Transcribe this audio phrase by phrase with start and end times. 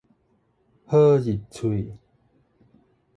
[0.87, 1.93] 好入喙